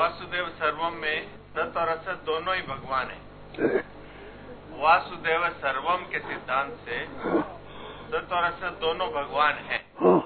वासुदेव 0.00 0.48
सर्वम 0.48 0.92
में 0.92 1.26
सत 1.52 1.76
और 1.76 1.88
असत 1.88 2.22
दोनों 2.26 2.54
ही 2.56 2.62
भगवान 2.62 3.06
है। 3.06 3.18
वासुदेव 4.78 5.48
सर्वम 5.48 5.96
के 5.96 6.18
सिद्धांत 6.18 6.78
से 6.84 7.04
सत 8.08 8.32
और 8.32 8.42
असत 8.42 8.78
दोनों 8.80 9.08
भगवान 9.08 9.52
हैं। 9.52 9.80
हाँ 10.00 10.20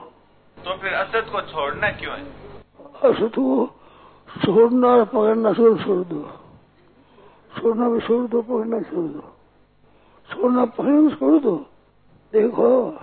तो 0.64 0.76
फिर 0.76 0.92
असत 0.92 1.29
को 1.32 1.40
छोड़ना 1.40 1.90
क्यों 1.90 2.14
है? 2.14 2.24
असत 3.04 3.32
को 3.34 3.66
छोड़ना 4.45 4.88
और 4.88 5.04
पकड़ना 5.04 5.53
छोड़ 5.53 5.83
छोड़ 5.83 6.04
दो। 6.06 6.22
छोड़ना 7.61 7.88
भी 7.88 8.01
छोड़ 8.01 8.27
दो, 8.29 8.43
पकड़ना 8.43 8.81
छोड़ 8.81 9.11
दो। 9.11 9.37
छोड़ना 10.31 10.65
पकड़ना 10.65 11.15
छोड़ 11.15 11.43
दो। 11.43 11.56
देखो, 12.33 12.99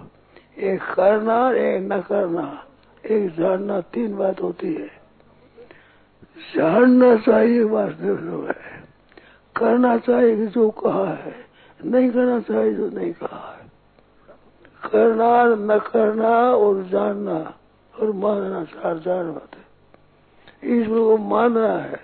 एक 0.57 0.81
करना 0.83 1.51
एक 1.51 1.91
न 1.91 2.01
करना। 2.01 2.65
एक 3.05 3.35
जानना 3.35 3.81
तीन 3.81 4.17
बात 4.17 4.41
होती 4.41 4.73
है। 4.73 5.00
जानना 6.55 7.15
चाहिए 7.15 7.63
वास्तव 7.63 8.15
जो 8.17 8.43
है। 8.43 8.83
करना 9.55 9.97
चाहिए 9.97 10.35
कि 10.35 10.47
जो 10.47 10.69
कहा 10.69 11.05
है। 11.05 11.35
नहीं 11.85 12.09
करना 12.09 12.39
चाहिए 12.39 12.73
जो 12.73 12.89
नहीं 12.89 13.13
कहा 13.13 13.57
है। 13.57 13.61
करना, 14.91 15.45
न 15.75 15.79
करना 15.79 16.29
और 16.51 16.83
जानना 16.83 17.53
और 17.99 18.11
मानना, 18.11 18.63
चार 18.63 18.99
चार 18.99 19.23
बात। 19.23 19.55
है 19.55 19.71
ईश्वर 20.65 20.99
को 20.99 21.17
मानना 21.17 21.73
है, 21.77 21.99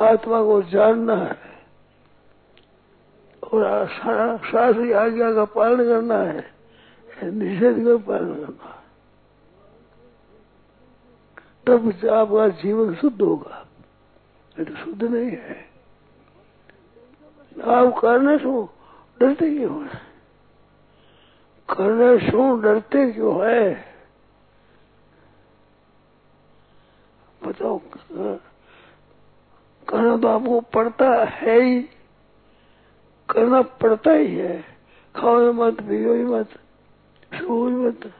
आत्मा 0.00 0.42
को 0.42 0.62
जानना 0.62 1.16
है 1.16 1.38
और 3.44 3.86
शास्त्री 4.52 4.92
आज्ञा 4.92 5.32
का 5.32 5.44
पालन 5.44 5.84
करना 5.84 6.18
है, 6.18 6.50
निषेध 7.24 7.76
का 7.84 7.96
पालन 7.96 8.34
करना 8.34 8.68
है। 8.68 8.85
तब 11.66 11.88
आपका 12.12 12.48
जीवन 12.62 12.94
शुद्ध 12.94 13.20
होगा। 13.22 13.66
ये 14.56 14.64
तो 14.64 14.74
शुद्ध 14.76 15.02
नहीं 15.02 15.30
है। 15.30 15.54
आप 17.64 17.94
करने 17.98 18.36
से 18.38 18.62
डरते 19.20 19.48
क्यों 19.56 19.82
है? 19.82 20.00
करने 21.68 22.18
से 22.20 22.62
डरते 22.62 23.12
क्यों 23.12 23.34
है? 23.46 23.84
बताओ, 27.44 27.78
करना 29.88 30.16
तो 30.16 30.28
आपको 30.28 30.60
पड़ता 30.60 31.08
है 31.24 31.60
ही। 31.60 31.80
करना 33.28 33.62
पड़ता 33.62 34.12
ही 34.12 34.34
है। 34.36 34.64
खाओ 35.16 35.40
ही 35.40 35.52
मत 35.52 35.80
पियो 35.80 36.14
ही 36.14 36.24
मत 36.24 36.48
सो 37.34 37.66
ही 37.68 37.74
मत। 37.76 38.12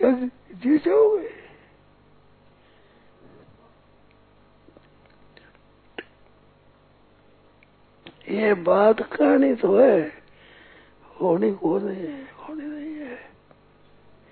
क्या 0.00 0.10
जी 0.54 0.78
जाओगे 0.78 1.41
ये 8.32 8.52
बात 8.66 9.00
कहनी 9.12 9.54
तो 9.62 9.76
है। 9.78 10.00
होनी 11.20 11.50
को 11.54 11.78
नहीं 11.78 12.06
है 12.06 12.22
होनी 12.38 12.66
नहीं 12.66 12.94
है। 12.98 13.16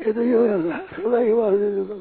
ये 0.01 0.13
तो 0.13 0.23
ये 0.23 0.39
सदा 0.63 1.19
की 1.25 1.33
बात 1.35 1.53
है 1.53 1.71
जो 1.75 1.97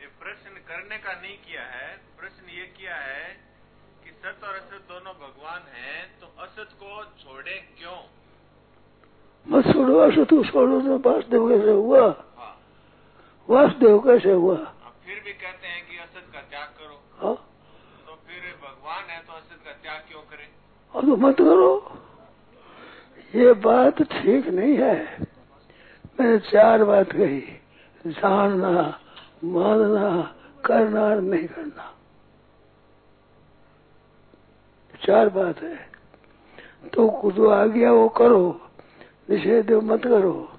ये 0.00 0.08
प्रश्न 0.20 0.52
करने 0.68 0.98
का 0.98 1.12
नहीं 1.12 1.36
किया 1.46 1.62
है। 1.66 1.88
प्रश्न 2.18 2.44
ये 2.50 2.66
किया 2.76 2.96
है 2.96 3.28
कि 4.04 4.10
सत 4.12 4.44
और 4.44 4.54
असत 4.54 4.82
दोनों 4.88 5.14
भगवान 5.22 5.62
हैं 5.74 6.00
तो 6.20 6.26
असत 6.44 6.76
को 6.82 7.04
छोड़े 7.22 7.56
क्यों? 7.78 8.00
मत 9.46 9.72
छोड़ो 9.72 9.98
असत 9.98 10.30
को 10.30 10.42
छोड़ो 10.44 10.80
तो 10.80 10.98
वासुदेव 11.10 11.48
कैसे 11.48 11.70
हुआ? 11.72 12.00
हाँ। 12.38 12.54
वासुदेव 13.48 13.98
कैसे 14.06 14.32
हुआ 14.32 14.56
अब 14.56 14.92
फिर 15.06 15.22
भी 15.24 15.32
कहते 15.32 15.66
हैं 15.66 15.80
कि 15.88 15.96
असत 15.98 16.26
का 16.32 16.40
त्याग 16.50 16.68
करो 16.78 16.96
हाँ 17.22 17.34
तो 18.06 18.14
फिर 18.26 18.40
भगवान 18.62 19.10
है 19.10 19.20
तो 19.26 19.32
असत 19.32 19.64
का 19.64 19.72
त्याग 19.82 20.00
क्यों 20.08 20.22
अब 20.96 21.06
तो 21.06 21.16
मत 21.16 21.34
करो। 21.34 21.98
ये 23.34 23.52
बात 23.52 24.02
ठीक 24.02 24.46
नहीं 24.46 24.76
है। 24.76 25.18
मैंने 26.20 26.38
चार 26.38 26.84
बात 26.84 27.12
कही। 27.12 27.42
जानना, 28.06 29.00
मानना, 29.44 30.34
करना 30.64 31.02
और 31.02 31.20
नहीं 31.20 31.48
करना। 31.48 31.94
चार 35.06 35.28
बात 35.28 35.58
है। 35.62 35.76
तो 36.94 37.30
जो 37.30 37.48
आ 37.48 37.66
गया, 37.66 37.92
वो 37.92 38.08
करो। 38.08 38.60
निषेध 39.30 39.72
मत 39.72 40.02
करो। 40.02 40.52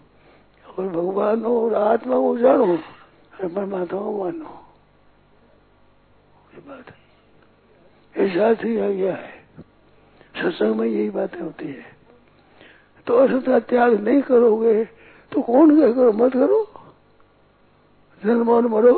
और 0.79 0.87
भगवान 0.87 1.45
हो 1.45 1.65
और 1.65 1.73
आत्मा 1.73 2.15
को 2.15 2.37
जानो। 2.37 2.73
और 2.73 3.47
परमात्मा 3.47 4.01
को 4.01 4.23
मानो। 4.23 4.65
ये 6.53 6.59
बात 6.59 6.85
है। 6.89 7.01
ऐसा 8.25 8.67
ही 8.67 8.79
आ 8.79 8.87
गया 8.87 9.15
है। 9.15 9.40
सत्संग 10.41 10.75
में 10.75 10.87
यही 10.87 11.09
बातें 11.09 11.41
होती 11.41 11.67
है। 11.67 11.85
तो 13.07 13.15
असता 13.15 13.59
त्याग 13.59 13.93
नहीं 13.93 14.21
करोगे 14.21 14.85
तो 15.31 15.41
कौन 15.41 15.79
क्या 15.79 15.91
करो 15.91 16.11
मत 16.13 16.33
करो। 16.33 16.67
जन्मान 18.25 18.65
मरो। 18.65 18.95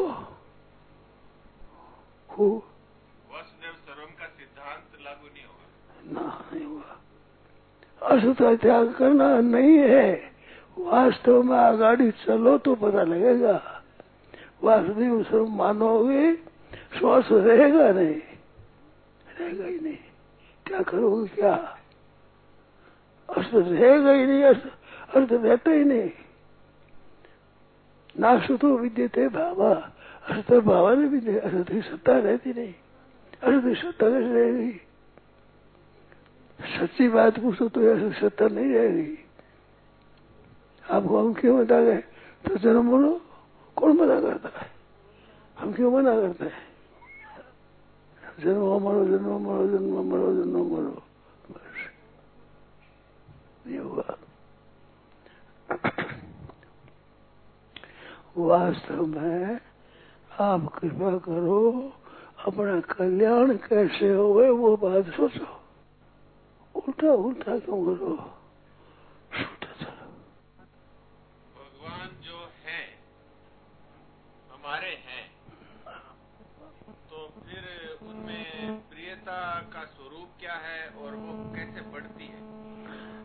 खूब 2.30 2.64
सर्वम 3.88 4.12
का 4.20 4.26
सिद्धांत 4.26 5.02
लागू 5.02 5.28
नहीं 5.28 5.46
होगा। 5.46 6.22
ना 6.22 6.50
नहीं 6.54 6.66
होगा। 6.66 6.94
असता 8.08 8.56
त्याग 8.56 8.94
करना 8.94 9.40
नहीं 9.40 9.78
है। 9.78 10.32
वास्तव 10.80 11.44
में 11.44 11.58
आगाड़ी 11.58 12.12
चलो 12.12 12.58
तो 12.58 12.76
पता 12.76 13.04
लगेगा। 13.04 13.82
सर्व 15.24 15.46
मानोगे 15.46 16.36
श्वास 17.00 17.28
रहेगा 17.32 17.92
नहीं। 17.92 18.22
रहेगा 19.40 19.66
ही 19.66 19.80
नहीं। 19.80 19.98
क्या 20.68 20.82
करोगे 20.82 21.28
क्या? 21.28 21.54
अर्थ 23.30 23.50
रहेगा 23.54 24.12
ही 24.12 24.26
नहीं 24.26 24.44
अर्थ 24.44 24.64
अर्थ 25.16 25.32
रहता 25.32 25.72
ही 25.72 25.84
नहीं। 25.84 26.12
नाश 28.20 28.52
तो 28.52 28.78
विद्यते 28.78 29.28
भावा। 29.28 29.74
अर्थ 30.24 30.54
भावा 30.54 30.96
ने 30.96 31.08
विद्य 31.08 31.40
अर्थ 31.40 31.72
की 31.72 31.82
सत्ता 31.82 32.18
रहती 32.18 32.54
नहीं। 32.54 32.74
अर्थ 33.44 33.64
की 33.64 33.76
सत्ता 33.76 34.10
कैसे 34.10 34.34
रहेगी। 34.34 34.82
सच्ची 36.80 37.10
बात 37.10 37.40
पूछो 37.40 37.70
तो 37.70 37.82
ऐसी 37.82 38.20
सत्ता 38.20 38.48
नहीं 38.48 38.74
रहेगी। 38.74 39.18
आपको 40.92 41.20
हम 41.20 41.34
क्यों 41.34 41.66
बता 41.66 41.82
गए 41.82 41.98
तो 42.46 42.56
जन्म 42.56 42.90
बोलो 42.90 43.22
कौन 43.76 43.98
मना 43.98 44.22
करता 44.22 44.60
है? 44.60 44.72
हम 45.60 45.74
क्यों 45.74 45.92
मना 45.92 46.16
करते 46.16 46.46
हैं? 46.46 46.73
जन्म 48.40 48.82
मरो 48.82 49.06
जन्म 49.06 49.48
मरो 49.48 49.68
जन्म 49.68 50.12
मरो 50.12 50.34
जन्म 50.34 50.58
मरो। 50.58 51.04
बस 51.52 51.90
हुआ। 53.80 54.18
वास्तव 58.38 59.06
में 59.06 59.60
आप 60.40 60.80
कृपा 60.80 61.18
करो, 61.18 61.92
अपना 62.48 62.80
कल्याण 62.80 63.58
कैसे 63.58 64.14
होवे 64.14 64.50
वो 64.50 64.78
बात 64.78 65.06
सोचो। 65.06 65.46
उल्टा 66.80 67.12
उल्टा 67.12 67.60
क्यों 67.60 67.96
करो? 67.96 68.43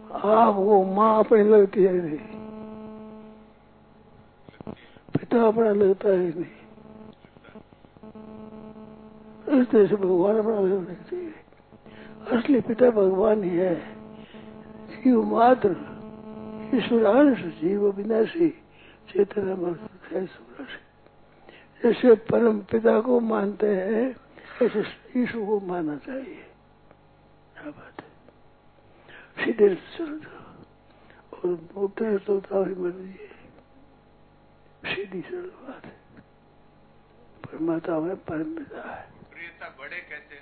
है 0.09 0.37
आपको 0.37 0.85
माँ 0.85 1.19
अपनी 1.19 1.43
लगती 1.43 1.83
है 1.83 1.93
नहीं। 1.93 2.19
पिता 5.19 5.47
अपना 5.47 5.71
लगता 5.71 6.09
है 6.09 6.17
नहीं। 6.17 6.59
इस 9.61 9.91
से 9.91 9.97
भगवान 9.97 10.37
अपना 10.37 10.61
लगना 10.61 10.95
चाहिए 10.95 11.35
असली 12.33 12.61
पिता 12.61 12.91
भगवान 12.91 13.45
ही 13.45 13.51
है। 13.51 13.75
जीव 14.91 15.23
मात्र। 15.23 15.77
ईश्वरांश 16.75 17.39
जीव 17.39 17.91
विनाशी 17.91 18.51
चेतना 19.09 19.73
चेतन 19.73 20.27
जैसे 21.85 22.15
परम 22.15 22.59
पिता 22.59 23.01
को 23.01 23.21
मानते 23.21 23.67
हैं, 23.67 24.17
ऐसे 24.63 24.85
ईश्वर 25.17 25.47
को 25.47 25.61
मानना 25.61 25.97
चाहिए। 25.97 26.47
क्या 27.55 27.71
बात 27.71 27.98
है? 27.98 27.98
सीधे 29.39 29.75
चल 29.75 30.21
और 31.35 31.69
मोटे 31.75 32.19
तो 32.19 32.41
तावी 32.41 32.75
मर्ज़ी 32.75 33.09
है 33.09 33.39
सीधी 34.95 35.21
सरल 35.21 35.47
बात 35.47 35.85
है। 35.85 35.97
परमात्मा 37.45 38.01
में 38.01 38.17
परम 38.17 38.55
पिता 38.55 38.95
है। 38.95 39.11
प्रियता 39.31 39.77
बढ़े 39.79 39.97
कैसे? 39.97 40.39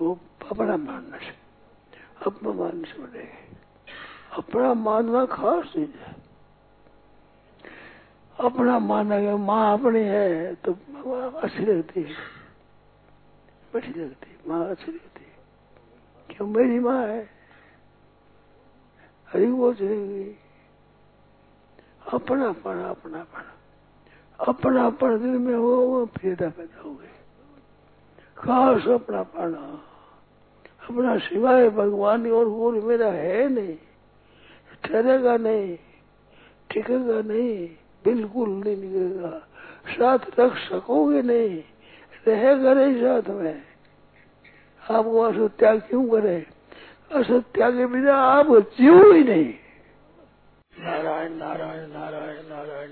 वो 0.00 0.18
अपना 0.50 0.76
मानने 0.76 1.18
से 1.18 1.34
अपना 2.26 2.52
मानने 2.52 2.88
से 2.88 2.98
बढ़ेगी 3.02 3.56
अपना 4.32 4.74
मानना 4.74 5.26
खास 5.26 5.64
चीज़ 5.64 5.90
है। 5.90 6.16
अपना 8.40 8.78
मानना 8.78 9.20
कि 9.20 9.30
माँ 9.30 9.78
अपनी 9.78 10.00
है 10.00 10.54
तो 10.54 10.72
माँ 10.72 11.32
अच्छी 11.42 11.58
लगती 11.58 12.02
है। 12.02 12.14
बड़ी 13.74 13.88
लगती 13.88 14.30
है 14.30 14.38
माँ 14.48 14.70
अच्छी 14.70 14.92
लगती 14.92 15.24
है। 15.24 15.34
क्यों 16.36 16.48
मेरी 16.48 16.78
माँ 16.78 17.06
है? 17.06 17.33
हरी 19.34 19.46
वो 19.46 19.72
चलेगी 19.74 20.36
अपनापन 22.12 22.78
अपनापन 22.80 23.44
अपनापन 24.40 25.18
दिल 25.18 25.30
में 25.30 25.54
हो, 25.54 25.76
वो 25.76 26.06
प्रियता 26.06 26.48
पैदा 26.48 26.82
हो 26.82 26.94
गई 26.94 27.06
खास 28.36 28.88
अपनापन 28.88 29.54
अपना 30.88 31.16
सिवाय 31.18 31.70
भगवान 31.70 32.30
और 32.30 32.46
और 32.46 32.72
मेरा 32.72 33.06
है 33.06 33.48
नहीं। 33.48 33.76
ठहरेगा 34.84 35.36
नहीं, 35.36 35.76
टिकेगा 36.70 37.20
नहीं, 37.22 37.68
बिल्कुल 38.04 38.50
नहीं 38.50 38.76
निकलेगा। 38.76 39.38
साथ 39.88 40.40
रख 40.40 40.56
सकोगे 40.56 41.22
नहीं, 41.22 41.62
रहेगा 42.26 42.74
नहीं 42.74 42.94
साथ 42.96 43.30
में। 43.30 43.62
आप 44.90 45.04
वहाँ 45.04 45.32
से 45.32 45.48
त्याग 45.48 45.80
क्यों 45.80 46.08
करे? 46.08 46.46
असत 47.10 47.42
त्याग 47.54 47.72
के 47.72 47.86
बिना 47.86 48.14
आप 48.14 48.46
जीव 48.78 49.12
ही 49.12 49.22
नहीं। 49.24 49.52
नारायण 50.78 51.32
नारायण 51.32 51.90
नारायण 51.90 52.46
नारायण। 52.48 52.90